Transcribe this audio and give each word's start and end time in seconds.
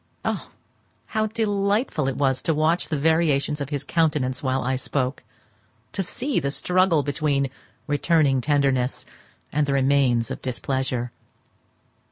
Oh, 0.25 0.49
how 1.05 1.27
delightful 1.27 2.07
it 2.07 2.17
was 2.17 2.41
to 2.41 2.55
watch 2.55 2.87
the 2.87 2.97
variations 2.97 3.61
of 3.61 3.69
his 3.69 3.83
countenance 3.83 4.41
while 4.41 4.63
I 4.63 4.75
spoke! 4.75 5.21
to 5.91 6.01
see 6.01 6.39
the 6.39 6.49
struggle 6.49 7.03
between 7.03 7.51
returning 7.85 8.41
tenderness 8.41 9.05
and 9.51 9.67
the 9.67 9.73
remains 9.73 10.31
of 10.31 10.41
displeasure. 10.41 11.11